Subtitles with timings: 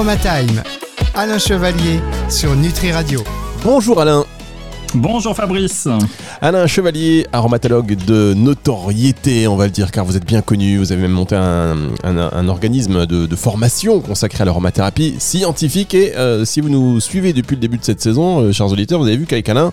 [0.00, 0.62] Aromatime,
[1.12, 2.00] Alain Chevalier
[2.30, 3.22] sur Nutri Radio.
[3.62, 4.24] Bonjour Alain.
[4.94, 5.88] Bonjour Fabrice.
[6.40, 10.78] Alain Chevalier, aromatologue de notoriété, on va le dire, car vous êtes bien connu.
[10.78, 15.92] Vous avez même monté un, organisme de, formation consacré à l'aromathérapie scientifique.
[15.92, 19.00] Et euh, si vous nous suivez depuis le début de cette saison, euh, chers auditeurs,
[19.00, 19.70] vous avez vu qu'avec Alain,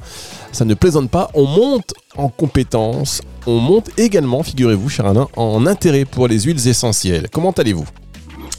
[0.52, 1.32] ça ne plaisante pas.
[1.36, 6.68] On monte en compétences, on monte également, figurez-vous, cher Alain, en intérêt pour les huiles
[6.68, 7.30] essentielles.
[7.32, 7.86] Comment allez-vous?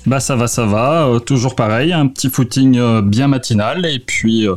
[0.08, 3.98] Bah ça va, ça va, euh, toujours pareil, un petit footing euh, bien matinal et
[3.98, 4.56] puis euh,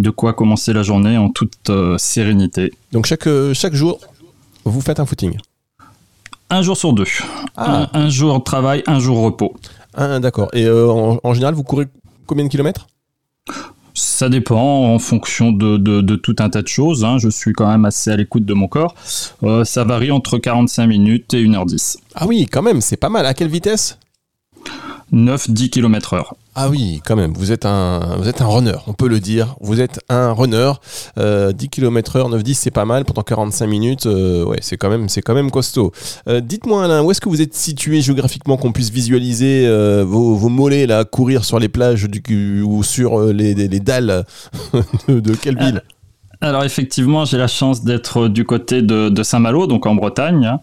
[0.00, 2.72] de quoi commencer la journée en toute sérénité.
[2.92, 4.00] Donc chaque, chaque jour,
[4.64, 5.36] vous faites un footing
[6.50, 7.06] Un jour sur deux.
[7.56, 7.88] Ah.
[7.92, 9.54] Un, jour travail, un jour repos.
[9.94, 10.48] Ah, D'accord.
[10.52, 11.86] Et en, général, vous courez
[12.26, 12.88] combien de kilomètres?
[13.94, 17.04] Ça dépend en fonction de, de, tout un tas de choses.
[17.04, 17.18] Hein.
[17.18, 18.94] Je suis quand même assez à l'écoute de mon corps.
[19.64, 21.98] ça varie entre 45 minutes et 1h10.
[22.14, 23.26] Ah oui, quand même, c'est pas mal.
[23.26, 23.98] À quelle vitesse?
[25.12, 26.34] 9-10 km heure.
[26.54, 29.54] Ah oui, quand même, vous êtes un, vous êtes un runner, on peut le dire.
[29.60, 30.72] Vous êtes un runner.
[31.16, 33.04] 10 km heure, 9-10, c'est pas mal.
[33.04, 35.92] Pendant 45 minutes, euh, ouais, c'est quand, même, c'est quand même costaud.
[36.26, 40.34] Euh, dites-moi Alain, où est-ce que vous êtes situé géographiquement qu'on puisse visualiser euh, vos,
[40.34, 44.24] vos, mollets là, courir sur les plages du, ou sur les, les, dalles
[45.08, 45.82] de, quelle ville?
[46.40, 50.56] Alors effectivement, j'ai la chance d'être du côté de, Saint-Malo, donc en Bretagne,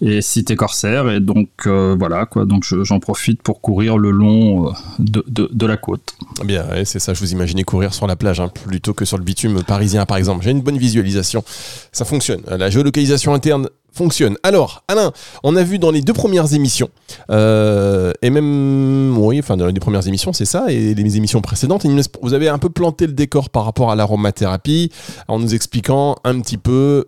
[0.00, 2.46] et cité corsaire, et donc euh, voilà quoi.
[2.46, 6.14] Donc j'en profite pour courir le long euh, de, la côte.
[6.44, 7.12] Bien, c'est ça.
[7.12, 10.16] Je vous imaginais courir sur la plage hein, plutôt que sur le bitume parisien, par
[10.16, 10.44] exemple.
[10.44, 11.44] J'ai une bonne visualisation.
[11.92, 12.40] Ça fonctionne.
[12.48, 14.36] La géolocalisation interne fonctionne.
[14.42, 16.88] Alors, Alain, on a vu dans les deux premières émissions,
[17.30, 21.40] euh, et même, oui, enfin, dans les deux premières émissions, c'est ça, et les émissions
[21.40, 21.86] précédentes,
[22.22, 24.90] vous avez un peu planté le décor par rapport à l'aromathérapie,
[25.26, 27.06] en nous expliquant un petit peu,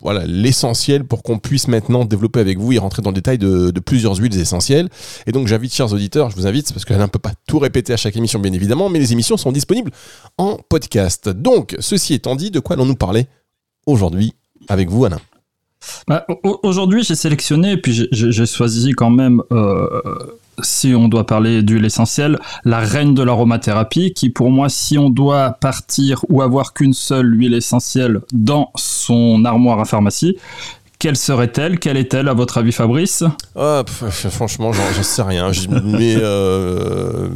[0.00, 3.72] voilà, l'essentiel pour qu'on puisse maintenant développer avec vous et rentrer dans le détail de,
[3.80, 4.88] plusieurs huiles essentielles.
[5.26, 7.92] Et donc, j'invite, chers auditeurs, je vous invite, parce qu'Alain ne peut pas tout répéter
[7.92, 9.90] à chaque émission, bien évidemment, mais les émissions sont disponibles
[10.38, 11.28] en podcast.
[11.28, 13.26] Donc, ceci étant dit, de quoi allons-nous parler
[13.86, 14.34] aujourd'hui
[14.68, 15.18] avec vous, Alain?
[16.08, 16.26] Bah,
[16.62, 19.86] Aujourd'hui, j'ai sélectionné, puis j'ai choisi quand même, euh,
[20.62, 25.10] si on doit parler d'huile essentielle, la reine de l'aromathérapie, qui pour moi, si on
[25.10, 30.36] doit partir ou avoir qu'une seule huile essentielle dans son armoire à pharmacie,
[30.98, 31.80] quelle serait-elle?
[31.80, 33.24] Quelle est-elle à votre avis, Fabrice?
[33.56, 35.50] Ah, Franchement, j'en sais rien.
[35.82, 37.28] Mais euh,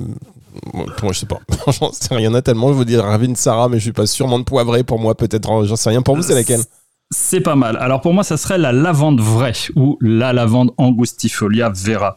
[1.02, 1.40] moi, je sais pas.
[1.80, 2.20] J'en sais rien.
[2.20, 2.68] Il y en a tellement.
[2.68, 5.64] Je veux dire Ravine Sarah, mais je suis pas sûrement de poivré pour moi, peut-être.
[5.64, 6.02] J'en sais rien.
[6.02, 6.60] Pour vous, c'est laquelle?
[7.10, 7.76] C'est pas mal.
[7.78, 12.16] Alors pour moi, ça serait la lavande vraie ou la lavande angustifolia vera.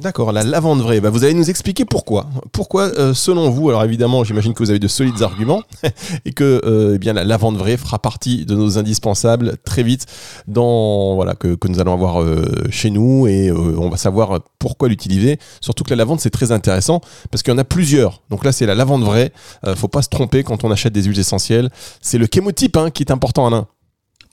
[0.00, 1.00] D'accord, la lavande vraie.
[1.00, 2.26] Bah, vous allez nous expliquer pourquoi.
[2.52, 5.62] Pourquoi, euh, selon vous, alors évidemment, j'imagine que vous avez de solides arguments
[6.24, 10.06] et que euh, eh bien la lavande vraie fera partie de nos indispensables très vite
[10.48, 15.38] dans voilà que, nous allons avoir euh, chez nous et on va savoir pourquoi l'utiliser.
[15.60, 18.22] Surtout que la lavande c'est très intéressant parce qu'il y en a plusieurs.
[18.30, 19.32] Donc là c'est la lavande vraie.
[19.76, 21.68] faut pas se tromper quand on achète des huiles essentielles.
[22.00, 23.66] C'est le chémotype hein, qui est important, Alain.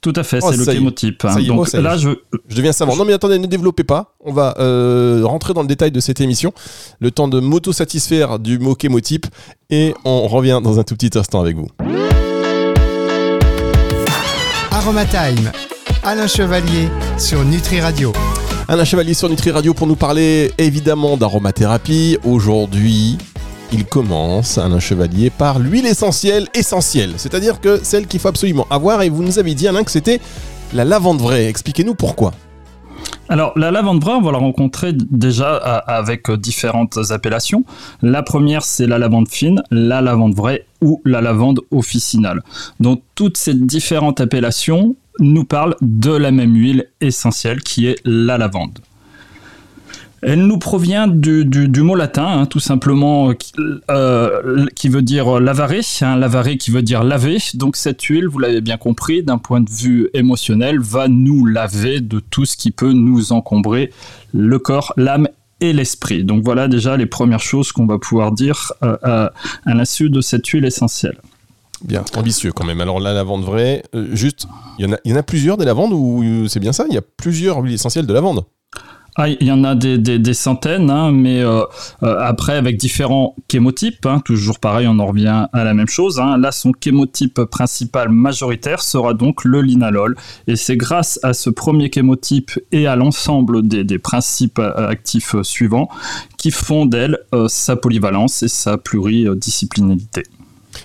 [0.00, 1.24] Tout à fait, oh, c'est le chémotype.
[1.24, 1.42] Hein.
[1.42, 2.10] Donc oh, là, je...
[2.48, 2.94] je deviens savant.
[2.94, 4.14] Non, mais attendez, ne développez pas.
[4.24, 6.52] On va euh, rentrer dans le détail de cette émission.
[7.00, 9.26] Le temps de m'auto-satisfaire du mot chémotype.
[9.70, 11.68] Et on revient dans un tout petit instant avec vous.
[14.70, 15.50] Aromatime,
[16.04, 16.88] Alain Chevalier
[17.18, 18.12] sur Nutri Radio.
[18.68, 22.18] Alain Chevalier sur Nutri Radio pour nous parler évidemment d'aromathérapie.
[22.22, 23.18] Aujourd'hui,
[23.72, 29.02] il commence, Alain Chevalier, par l'huile essentielle essentielle, c'est-à-dire que celle qu'il faut absolument avoir,
[29.02, 30.20] et vous nous avez dit, Alain, que c'était
[30.72, 31.46] la lavande vraie.
[31.46, 32.32] Expliquez-nous pourquoi.
[33.30, 37.64] Alors, la lavande vraie, on va la rencontrer déjà avec différentes appellations.
[38.00, 42.42] La première, c'est la lavande fine, la lavande vraie ou la lavande officinale.
[42.80, 48.38] Donc, toutes ces différentes appellations nous parlent de la même huile essentielle qui est la
[48.38, 48.78] lavande.
[50.22, 53.32] Elle nous provient du, mot latin, hein, tout simplement,
[53.90, 57.38] euh, qui veut dire lavaré, hein, lavaré qui veut dire laver.
[57.54, 62.00] Donc cette huile, vous l'avez bien compris, d'un point de vue émotionnel, va nous laver
[62.00, 63.92] de tout ce qui peut nous encombrer
[64.32, 65.28] le corps, l'âme
[65.60, 66.24] et l'esprit.
[66.24, 69.32] Donc voilà déjà les premières choses qu'on va pouvoir dire euh, à,
[69.66, 71.18] l'insu de cette huile essentielle.
[71.84, 72.80] Bien, ambitieux quand même.
[72.80, 74.48] Alors la lavande vraie, euh, juste,
[74.80, 76.86] il y, en a, y en a plusieurs des lavandes ou c'est bien ça?
[76.88, 78.44] Il y a plusieurs huiles essentielles de lavande?
[79.20, 81.62] Ah, il y en a des, centaines, hein, mais euh,
[82.04, 86.20] euh, après avec différents chémotypes, hein, toujours pareil, on en revient à la même chose.
[86.20, 86.38] Hein.
[86.38, 90.16] Là, son chémotype principal majoritaire sera donc le linalol,
[90.46, 95.88] et c'est grâce à ce premier chémotype et à l'ensemble des, principes euh, actifs suivants
[96.36, 97.18] qui font d'elle
[97.48, 100.22] sa polyvalence et sa pluridisciplinarité.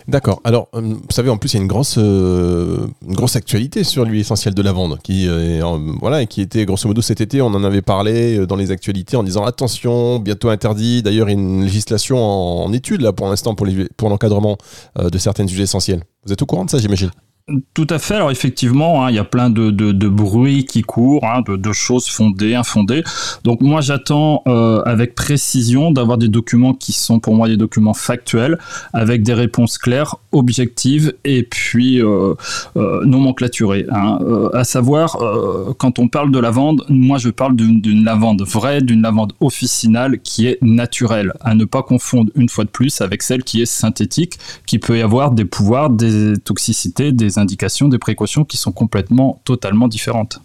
[0.08, 0.42] D'accord.
[0.44, 2.88] Alors, euh, vous savez, en plus, il y a une grosse, euh,
[3.36, 5.62] actualité sur l'huile essentielle de lavande, qui, euh,
[6.00, 7.42] voilà, qui était grosso modo cet été.
[7.42, 11.02] On en avait parlé dans les actualités en disant attention, bientôt interdit.
[11.04, 13.68] D'ailleurs, une législation en, étude là pour l'instant pour,
[13.98, 14.58] pour l'encadrement
[15.00, 16.04] de certaines huiles essentielles.
[16.26, 17.12] Vous êtes au courant de ça, j'imagine?
[17.74, 18.16] Tout à fait.
[18.16, 22.08] Alors effectivement, hein, il y a plein de, de, bruits qui courent, hein, de, choses
[22.08, 23.04] fondées, infondées.
[23.44, 27.94] Donc moi, j'attends euh, avec précision d'avoir des documents qui sont pour moi des documents
[27.94, 28.60] factuels,
[28.94, 32.34] avec des réponses claires, objectives et puis euh,
[32.78, 33.88] euh, nomenclaturées.
[33.92, 34.20] Hein.
[34.54, 35.18] à savoir,
[35.78, 40.48] quand on parle de lavande, moi je parle d'une lavande vraie, d'une lavande officinale qui
[40.48, 44.40] est naturelle, à ne pas confondre une fois de plus avec celle qui est synthétique,
[44.66, 49.42] qui peut y avoir des pouvoirs, des toxicités, des indications, des précautions qui sont complètement,
[49.46, 50.40] totalement différentes.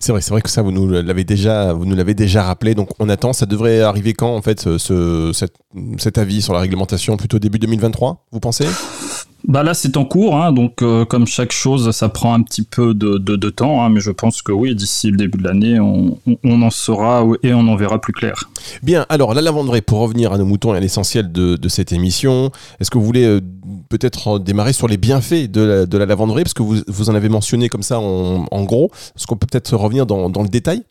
[0.00, 2.74] C'est vrai, c'est vrai que ça, vous nous l'avez déjà, vous nous l'avez déjà rappelé.
[2.74, 3.32] Donc, on attend.
[3.32, 5.32] Ça devrait arriver quand, en fait, ce,
[5.98, 7.16] cet avis sur la réglementation?
[7.16, 8.66] Plutôt début 2023, vous pensez?
[9.46, 12.62] Bah là, c'est en cours, hein, donc euh, comme chaque chose, ça prend un petit
[12.62, 16.18] peu de, temps, hein, mais je pense que oui, d'ici le début de l'année, on,
[16.44, 18.48] en saura et on en verra plus clair.
[18.82, 22.50] Bien, alors la lavanderaie, pour revenir à nos moutons et à l'essentiel de, cette émission,
[22.80, 23.40] est-ce que vous voulez euh,
[23.90, 27.28] peut-être démarrer sur les bienfaits de la, de la lavanderie, parce que vous, en avez
[27.28, 30.84] mentionné comme ça en, gros, est-ce qu'on peut peut-être revenir dans le détail?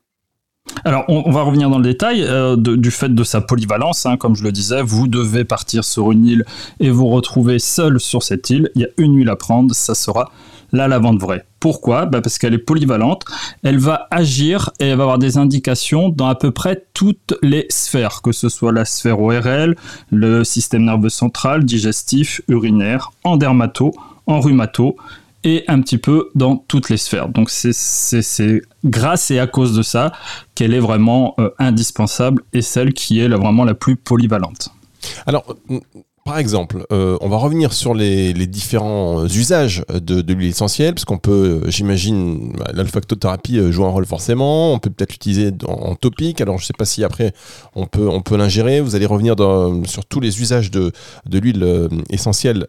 [0.86, 4.06] Alors, on, va revenir dans le détail euh, du fait de sa polyvalence.
[4.06, 6.45] Hein, comme je le disais, vous devez partir sur une île
[6.80, 8.69] et vous retrouver seul sur cette île.
[8.75, 10.31] Il y a une huile à prendre, ça sera
[10.74, 11.45] la lavande vraie.
[11.60, 12.06] Pourquoi?
[12.06, 13.24] Bah Parce qu'elle est polyvalente,
[13.63, 17.65] elle va agir et elle va avoir des indications dans à peu près toutes les
[17.69, 19.75] sphères, que ce soit la sphère ORL,
[20.12, 23.94] le système nerveux central, digestif, urinaire, en dermato,
[24.25, 24.98] en rhumato
[25.44, 27.30] et un petit peu dans toutes les sphères.
[27.30, 30.12] Donc c'est grâce et à cause de ça
[30.56, 34.69] qu'elle est vraiment euh, indispensable et celle qui est vraiment la plus polyvalente.
[35.25, 35.56] Alors,
[36.25, 41.18] par exemple, euh, on va revenir sur les, différents usages de, l'huile essentielle, parce qu'on
[41.18, 44.74] peut, euh, j'imagine, bah, l'olfactothérapie euh, joue un rôle forcément.
[44.74, 46.40] On peut peut-être l'utiliser en, topique.
[46.40, 47.34] Alors, je ne sais pas si après
[47.75, 48.80] on peut, l'ingérer.
[48.80, 49.36] Vous allez revenir
[49.86, 50.94] sur tous les usages de,
[51.30, 52.68] l'huile essentielle,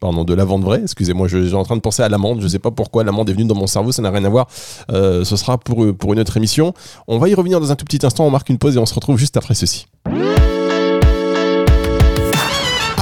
[0.00, 0.80] pardon, de lavande vraie.
[0.82, 2.38] Excusez-moi, je, suis en train de penser à l'amande.
[2.38, 3.92] Je ne sais pas pourquoi l'amande est venue dans mon cerveau.
[3.92, 4.48] Ça n'a rien à voir.
[4.88, 6.72] ce sera pour une autre émission.
[7.08, 8.26] On va y revenir dans un tout petit instant.
[8.26, 9.86] On marque une pause et on se retrouve juste après ceci.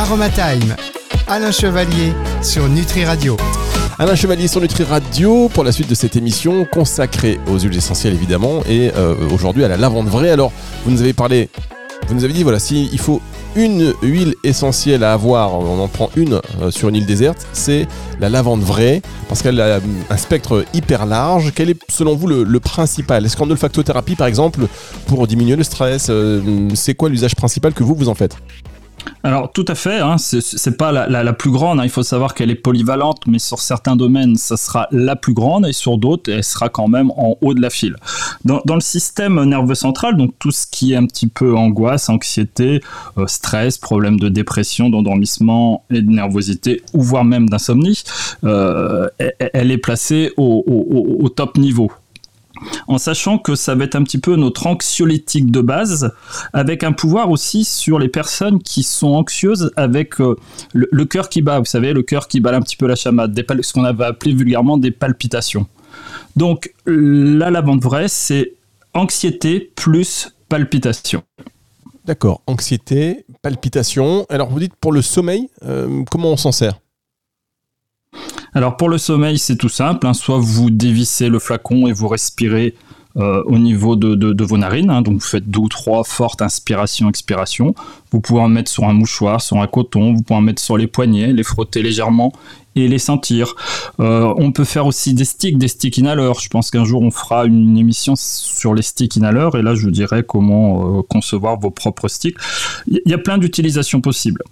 [0.09, 0.75] Aroma Time.
[1.27, 3.37] Alain Chevalier sur Nutri Radio.
[3.99, 8.15] Alain Chevalier sur Nutri Radio pour la suite de cette émission consacrée aux huiles essentielles
[8.15, 10.31] évidemment et euh, aujourd'hui à la lavande vraie.
[10.31, 10.51] Alors
[10.87, 11.51] vous nous avez parlé,
[12.07, 13.21] vous nous avez dit voilà si faut
[13.55, 17.87] une huile essentielle à avoir, on en prend une euh, sur une île déserte, c'est
[18.19, 19.79] la lavande vraie parce qu'elle a
[20.09, 21.53] un spectre hyper large.
[21.55, 23.27] Quel est selon vous le, principal?
[23.27, 24.69] Est-ce qu'en olfactothérapie par exemple
[25.07, 28.39] pour diminuer le stress, euh, c'est quoi l'usage principal que vous vous en faites?
[29.23, 31.85] Alors tout à fait, hein, c'est pas la, plus grande, hein.
[31.85, 35.67] il faut savoir qu'elle est polyvalente, mais sur certains domaines, ça sera la plus grande,
[35.67, 37.97] et sur d'autres, elle sera quand même en haut de la file.
[38.45, 42.81] Dans, le système nerveux central, donc tout ce qui est un petit peu angoisse, anxiété,
[43.19, 48.03] euh, stress, problème de dépression, d'endormissement et de nervosité, ou voire même d'insomnie,
[48.45, 51.91] euh, elle est placée au top niveau
[52.87, 56.13] en sachant que ça va être un petit peu notre anxiolytique de base,
[56.53, 60.37] avec un pouvoir aussi sur les personnes qui sont anxieuses avec euh,
[60.73, 63.39] le, cœur qui bat, vous savez, le cœur qui bat un petit peu la chamade,
[63.63, 65.67] ce qu'on avait appelé vulgairement des palpitations.
[66.37, 68.55] Donc la lavande vraie, c'est
[68.95, 71.23] anxiété plus palpitation.
[72.05, 74.25] D'accord, anxiété, palpitation.
[74.31, 76.79] Alors vous dites pour le sommeil, euh, comment on s'en sert?
[78.55, 80.07] Alors pour le sommeil, c'est tout simple.
[80.07, 80.15] Hein.
[80.15, 82.75] Soit vous dévissez le flacon et vous respirez
[83.17, 84.91] euh, au niveau de, vos narines.
[84.91, 85.03] Hein.
[85.03, 87.75] Donc vous faites deux ou trois fortes inspirations, expirations.
[88.11, 90.15] Vous pouvez en mettre sur un mouchoir, sur un coton.
[90.15, 92.33] Vous pouvez en mettre sur les poignets, les frotter légèrement
[92.75, 93.55] et les sentir.
[93.99, 96.41] Euh, on peut faire aussi des sticks, des sticks inhaleurs.
[96.41, 99.89] Je pense qu'un jour on fera une émission sur les sticks inhaleurs et là je
[99.89, 102.37] dirais comment euh, concevoir vos propres sticks.
[102.87, 104.43] Il y a plein d'utilisations possibles.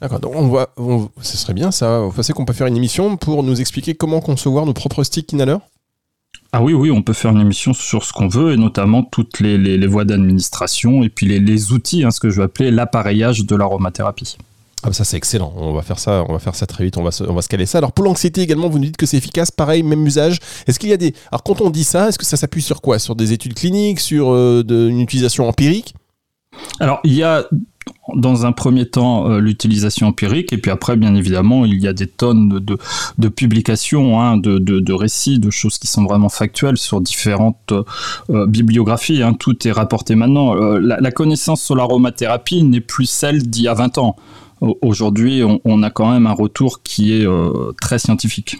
[0.00, 0.72] D'accord, donc on voit,
[1.22, 2.00] ce serait bien ça.
[2.00, 5.32] Vous pensez qu'on peut faire une émission pour nous expliquer comment concevoir nos propres sticks
[5.32, 5.60] inhaleurs?
[6.52, 9.40] Ah oui, oui, on peut faire une émission sur ce qu'on veut, et notamment toutes
[9.40, 13.56] les, voies d'administration, et puis les, outils, hein, ce que je vais appeler l'appareillage de
[13.56, 14.36] l'aromathérapie.
[14.84, 16.96] Ah bah ça c'est excellent, on va faire ça, on va faire ça très vite,
[16.98, 17.78] on va se, on va se caler ça.
[17.78, 20.38] Alors pour l'anxiété également, vous nous dites que c'est efficace, pareil, même usage.
[20.68, 21.14] Est-ce qu'il y a des...
[21.32, 23.00] Alors quand on dit ça, est-ce que ça s'appuie sur quoi?
[23.00, 25.94] Sur des études cliniques, sur euh, une utilisation empirique?
[26.78, 27.44] Alors il y a
[28.14, 31.92] dans un premier temps euh, l'utilisation empirique et puis après bien évidemment il y a
[31.92, 37.72] des tonnes de, publications, hein, de, récits, de choses qui sont vraiment factuelles sur différentes
[38.30, 39.22] euh, bibliographies.
[39.22, 39.34] Hein.
[39.34, 40.56] tout est rapporté maintenant.
[40.56, 44.16] Euh, la, connaissance sur l'aromathérapie n'est plus celle d'il y a 20 ans.
[44.60, 47.26] Aujourd'hui, on, a quand même un retour qui est
[47.80, 48.58] très scientifique.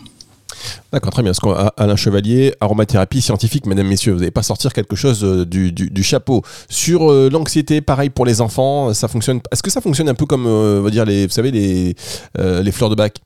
[0.92, 1.32] D'accord, très bien.
[1.76, 6.42] Alain Chevalier, aromathérapie scientifique, mesdames, messieurs, vous n'allez pas sortir quelque chose euh, du, chapeau.
[6.68, 9.40] Sur euh, l'anxiété, pareil pour les enfants, ça fonctionne.
[9.52, 11.94] Est-ce que ça fonctionne un peu comme, euh, va dire, les, vous savez, les,
[12.38, 13.20] les fleurs de bac?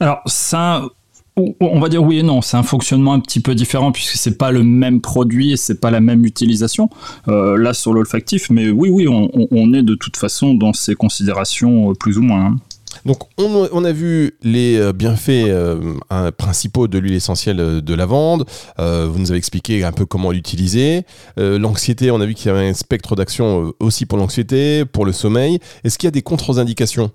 [0.00, 0.82] Alors, ça
[1.36, 4.38] on va dire oui et non, c'est un fonctionnement un petit peu différent puisque c'est
[4.38, 6.88] pas le même produit et c'est pas la même utilisation
[7.26, 12.18] là sur l'olfactif, mais oui oui on, est de toute façon dans ces considérations plus
[12.18, 12.46] ou moins.
[12.46, 12.56] Hein.
[13.04, 18.46] Donc on, a vu les euh, bienfaits euh, principaux de l'huile essentielle euh, de lavande.
[18.78, 21.02] vous nous avez expliqué un peu comment l'utiliser.
[21.36, 25.12] l'anxiété, on a vu qu'il y avait un spectre d'action aussi pour l'anxiété, pour le
[25.12, 25.58] sommeil.
[25.84, 27.10] Est-ce qu'il y a des contre-indications?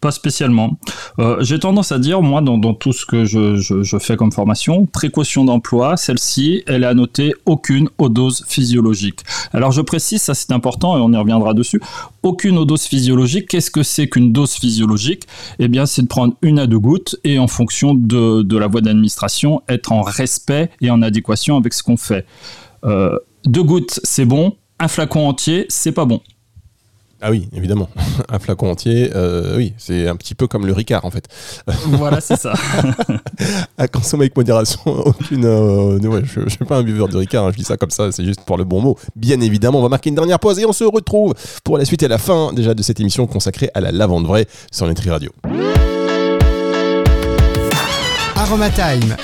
[0.00, 0.78] Pas spécialement.
[1.18, 5.44] Euh, j'ai tendance à dire, moi, dans, tout ce que je, fais comme formation, précaution
[5.44, 9.20] d'emploi, celle-ci, elle est annotée aucune dose physiologique.
[9.52, 11.80] Alors je précise, ça c'est important et on y reviendra dessus,
[12.22, 13.48] aucune dose physiologique.
[13.48, 15.24] Qu'est-ce que c'est qu'une dose physiologique?
[15.58, 18.80] Eh bien, c'est de prendre une à deux gouttes et en fonction de, la voie
[18.80, 22.26] d'administration, être en respect et en adéquation avec ce qu'on fait.
[22.84, 23.16] Euh,
[23.46, 24.56] deux gouttes, c'est bon.
[24.78, 26.20] Un flacon entier, c'est pas bon.
[27.26, 27.88] Ah oui, évidemment.
[28.28, 31.26] un flacon entier, euh, oui, c'est un petit peu comme le Ricard en fait.
[31.86, 32.52] Voilà, c'est ça.
[33.78, 35.46] à consommer avec modération, aucune.
[35.46, 38.12] Euh, je ne suis pas un buveur de Ricard, hein, je dis ça comme ça,
[38.12, 38.98] c'est juste pour le bon mot.
[39.16, 41.32] Bien évidemment, on va marquer une dernière pause et on se retrouve
[41.64, 44.46] pour la suite et la fin déjà de cette émission consacrée à la lavande vraie
[44.70, 45.30] sur Nutri Radio.
[48.36, 49.16] Aromatime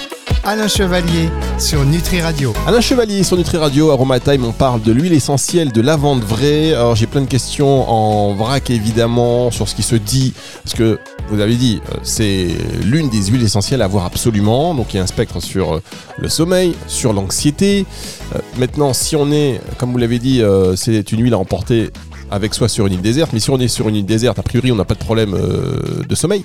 [0.51, 1.29] Alain Chevalier
[1.61, 2.53] sur Nutri Radio.
[2.67, 6.75] Alain Chevalier sur Nutri Radio, Aromatime, on parle de l'huile essentielle de lavande vraie.
[6.75, 10.99] Alors j'ai plein de questions en vrac évidemment sur ce qui se dit, parce que
[11.29, 12.49] vous avez dit, euh, c'est
[12.83, 14.75] l'une des huiles essentielles à avoir absolument.
[14.75, 15.83] Donc il y a un spectre sur euh,
[16.19, 17.87] le sommeil, sur l'anxiété.
[18.35, 20.43] Euh, maintenant, si on est, comme vous l'avez dit,
[20.75, 21.91] c'est une huile à emporter
[22.31, 23.33] avec soi sur une île déserte.
[23.33, 25.35] Mais si on est sur une île déserte, a priori, on n'a pas de problème
[25.35, 26.45] euh, de sommeil.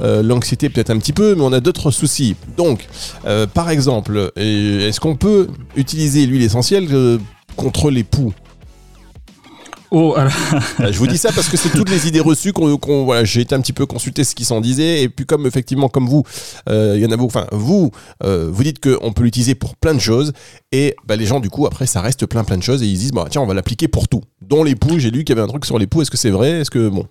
[0.00, 2.36] Euh, l'anxiété, peut-être un petit peu, mais on a d'autres soucis.
[2.56, 2.86] Donc,
[3.26, 6.88] euh, par exemple, est-ce qu'on peut utiliser l'huile essentielle
[7.56, 8.32] contre les poux?
[9.90, 10.14] Oh.
[10.18, 10.28] Euh,
[10.92, 13.54] je vous dis ça parce que c'est toutes les idées reçues qu'on, voilà, j'ai été
[13.54, 16.24] un petit peu consulter ce qui s'en disait et puis comme effectivement comme vous,
[16.68, 17.28] euh, il y en a beaucoup.
[17.28, 17.90] Enfin, vous,
[18.24, 20.32] euh, vous dites qu'on peut l'utiliser pour plein de choses
[20.72, 22.98] et bah, les gens du coup après ça reste plein plein de choses et ils
[22.98, 24.22] disent bah tiens on va l'appliquer pour tout.
[24.42, 26.02] Dont les poux, j'ai lu qu'il y avait un truc sur les poux.
[26.02, 26.60] Est-ce que c'est vrai?
[26.60, 27.06] Est-ce que bon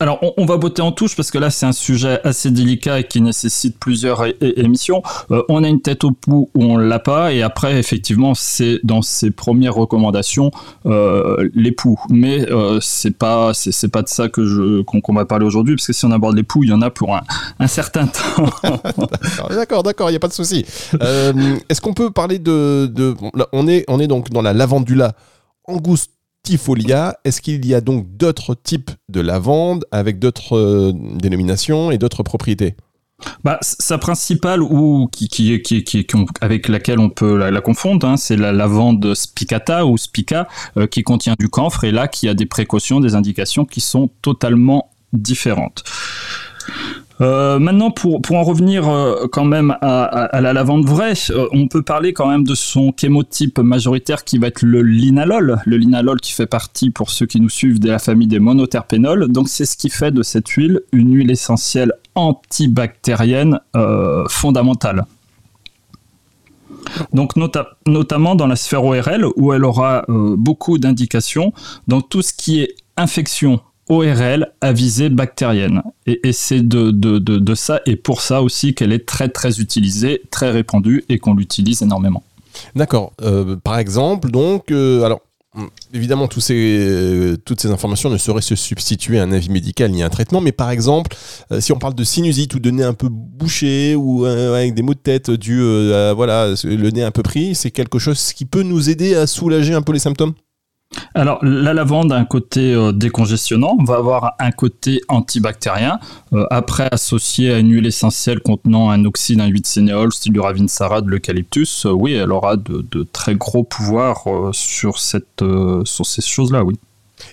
[0.00, 3.04] alors, on, va botter en touche parce que là, c'est un sujet assez délicat et
[3.04, 5.02] qui nécessite plusieurs émissions.
[5.32, 8.78] Euh, on a une tête au pouls où on l'a pas, et après, effectivement, c'est
[8.84, 10.52] dans ses premières recommandations
[10.86, 11.98] euh, les poux.
[12.10, 15.88] Mais euh, c'est pas, c'est pas de ça que je qu'on va parler aujourd'hui, parce
[15.88, 17.16] que si on aborde les poux, il y en a pour
[17.58, 18.46] un, certain temps.
[19.50, 20.64] d'accord, d'accord, il n'y a pas de souci.
[21.68, 23.16] Est-ce qu'on peut parler de, de
[23.52, 25.12] on est, on est donc dans la lavandula
[26.54, 31.98] angustia est-ce qu'il y a donc d'autres types de lavande avec d'autres euh, dénominations et
[31.98, 32.74] d'autres propriétés?
[33.42, 36.06] Bah, sa principale ou qui, qui, qui,
[36.40, 41.02] avec laquelle on peut la, confondre, hein, c'est la lavande spicata ou spica euh, qui
[41.02, 45.82] contient du camphre et là qui a des précautions, des indications qui sont totalement différentes.
[47.20, 51.66] Euh, maintenant, pour, pour en revenir euh, quand même à, la lavande vraie, euh, on
[51.66, 55.60] peut parler quand même de son chémotype majoritaire qui va être le linalol.
[55.66, 59.28] Le linalol qui fait partie, pour ceux qui nous suivent, de la famille des monoterpénols.
[59.28, 63.60] Donc c'est ce qui fait de cette huile une huile essentielle antibactérienne
[64.28, 65.04] fondamentale.
[67.12, 67.32] Donc
[67.86, 71.52] notamment dans la sphère ORL où elle aura beaucoup d'indications
[71.86, 75.82] dans tout ce qui est infection ORL à visée bactérienne.
[76.06, 81.04] Et, c'est de, ça et pour ça aussi qu'elle est très très utilisée, très répandue
[81.08, 82.22] et qu'on l'utilise énormément.
[82.74, 83.12] D'accord.
[83.22, 85.20] Euh, par exemple, donc, euh, alors,
[85.92, 89.90] évidemment, tous ces, euh, toutes ces informations ne sauraient se substituer à un avis médical
[89.90, 91.16] ni à un traitement, mais par exemple,
[91.60, 94.94] si on parle de sinusite ou de nez un peu bouché ou avec des maux
[94.94, 95.60] de tête dû
[96.14, 99.74] voilà, le nez un peu pris, c'est quelque chose qui peut nous aider à soulager
[99.74, 100.34] un peu les symptômes?
[101.14, 105.98] Alors, la lavande a un côté euh, décongestionnant, va avoir un côté antibactérien.
[106.32, 110.40] Euh, après, associé à une huile essentielle contenant un oxyde, un 8 sénéol, style du
[110.40, 116.76] ravinsara, de l'eucalyptus, euh, oui, elle aura de, très gros pouvoirs sur, ces choses-là, oui.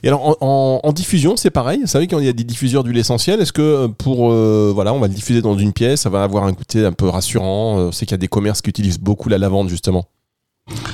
[0.02, 1.82] Et alors en, diffusion, c'est pareil.
[1.82, 3.40] Vous savez qu'il y a des diffuseurs d'huile essentielle.
[3.40, 4.32] Est-ce que pour
[4.74, 7.08] voilà, on va le diffuser dans une pièce, ça va avoir un côté un peu
[7.08, 7.78] rassurant.
[7.78, 10.06] On qu'il y a des commerces qui utilisent beaucoup la lavande justement.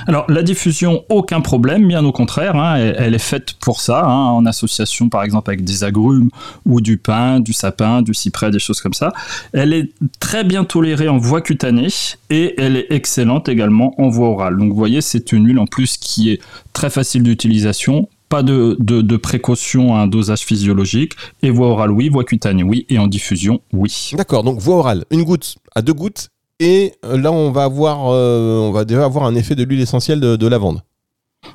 [0.07, 4.29] Alors la diffusion, aucun problème, bien au contraire, hein, elle, est faite pour ça, hein,
[4.31, 6.29] en association par exemple avec des agrumes
[6.65, 9.13] ou du pin, du sapin, du cyprès, des choses comme ça.
[9.53, 11.87] Elle est très bien tolérée en voie cutanée
[12.29, 14.57] et elle est excellente également en voie orale.
[14.57, 16.41] Donc vous voyez, c'est une huile en plus qui est
[16.73, 21.13] très facile d'utilisation, pas de, de, précaution à un dosage physiologique.
[21.43, 22.07] Et voie orale, oui.
[22.07, 22.85] Voie cutanée, oui.
[22.87, 24.11] Et en diffusion, oui.
[24.13, 26.30] D'accord, donc voie orale, une goutte à deux gouttes.
[26.61, 29.81] Et euh, là, on va, avoir, euh, on va déjà avoir un effet de l'huile
[29.81, 30.83] essentielle de, lavande.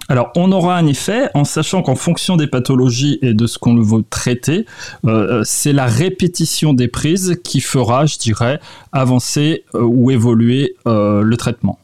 [0.08, 3.80] Alors, on aura un effet en sachant qu'en fonction des pathologies et de ce qu'on
[3.80, 4.66] veut traiter,
[5.04, 8.58] euh, c'est la répétition des prises qui fera, je dirais,
[8.90, 11.78] avancer ou évoluer le traitement.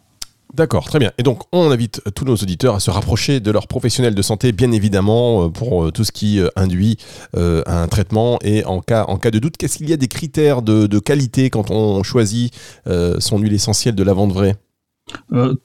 [0.54, 1.12] D'accord, très bien.
[1.16, 4.52] Et donc, on invite tous nos auditeurs à se rapprocher de leurs professionnels de santé,
[4.52, 6.98] bien évidemment, euh, pour euh, tout ce qui euh, induit
[7.34, 8.38] un traitement.
[8.44, 12.02] Et en cas, de doute, qu'est-ce qu'il y a des critères de, qualité quand on
[12.02, 12.52] choisit
[13.18, 14.56] son huile essentielle de lavande vraie?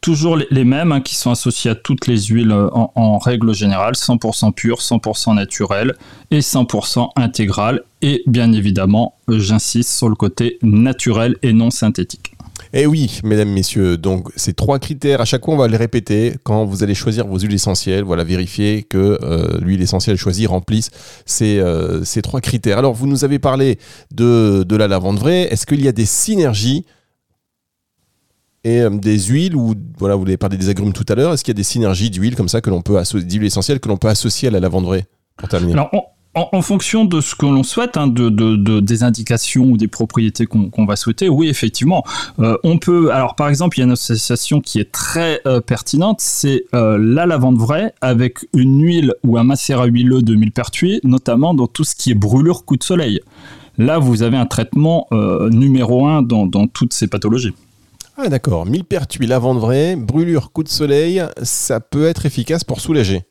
[0.01, 4.53] Toujours les, mêmes hein, qui sont associés à toutes les huiles en, règle générale, 100%
[4.53, 5.96] pur, 100% naturel
[6.32, 7.84] et 100% intégral.
[8.01, 12.37] Et bien évidemment, j'insiste sur le côté naturel et non synthétique.
[12.74, 16.36] Eh oui, mesdames, messieurs, donc ces trois critères, à chaque fois on va les répéter.
[16.44, 20.90] Quand vous allez choisir vos huiles essentielles, voilà, vérifier que euh, l'huile essentielle choisie remplisse
[21.26, 22.78] ces, euh, ces, trois critères.
[22.78, 23.80] Alors vous nous avez parlé
[24.14, 26.86] de, de la lavande vraie, est-ce qu'il y a des synergies
[28.64, 31.34] et euh, des huiles ou voilà vous avez parlé des agrumes tout à l'heure.
[31.34, 33.88] Est-ce qu'il y a des synergies d'huile comme ça que l'on peut d'huile essentielle que
[33.88, 35.06] l'on peut associer à la lavande vraie
[36.38, 40.86] en, fonction de ce que l'on souhaite, hein, de, des indications ou des propriétés qu'on
[40.86, 42.03] va souhaiter, oui, effectivement,
[42.39, 43.12] euh, on peut.
[43.12, 46.98] Alors, par exemple, il y a une association qui est très euh, pertinente, c'est euh,
[47.00, 51.84] la lavande vraie avec une huile ou un macérat huileux de millepertuis, notamment dans tout
[51.84, 53.20] ce qui est brûlure coup de soleil.
[53.77, 57.53] Là, vous avez un traitement numéro un dans, dans toutes ces pathologies.
[58.17, 63.22] Ah d'accord, millepertuis, lavande vraie, brûlure coup de soleil, ça peut être efficace pour soulager.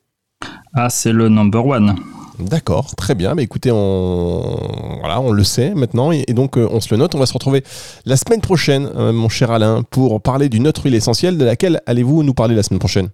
[0.73, 1.97] Ah, c'est le number one.
[2.39, 3.35] D'accord, très bien.
[3.35, 4.59] Mais écoutez, on,
[5.01, 7.15] voilà, on le sait maintenant et, donc euh, on se le note.
[7.15, 7.65] On va se retrouver
[8.05, 11.39] la semaine prochaine, euh, mon cher Alain, pour parler d'une autre huile essentielle.
[11.39, 13.09] De laquelle allez-vous nous parler la semaine prochaine?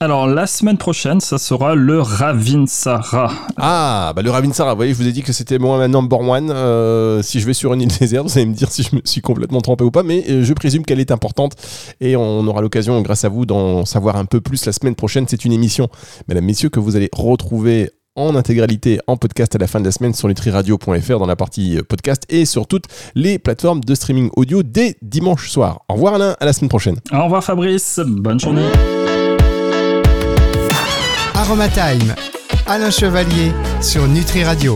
[0.00, 3.32] Alors la semaine prochaine, ça sera le Ravinsara.
[3.56, 6.20] Ah, bah le Ravinsara, vous voyez, je vous ai dit que c'était moi ma number
[6.20, 6.52] one.
[6.52, 9.00] Euh, si je vais sur une île déserte, vous allez me dire si je me
[9.04, 11.54] suis complètement trompé ou pas, mais je présume qu'elle est importante
[12.00, 15.24] et on aura l'occasion, grâce à vous, d'en savoir un peu plus la semaine prochaine.
[15.26, 15.88] C'est une émission,
[16.28, 19.92] mesdames, messieurs, que vous allez retrouver en intégralité en podcast à la fin de la
[19.92, 24.28] semaine sur nutriradio.fr dans la partie euh, podcast et sur toutes les plateformes de streaming
[24.36, 25.82] audio dès dimanche soir.
[25.88, 26.96] Au revoir Alain, à la semaine prochaine.
[27.12, 28.66] Au revoir Fabrice, bonne journée.
[31.34, 32.14] Aroma Time,
[32.66, 34.66] Alain Chevalier sur Nutri Radio.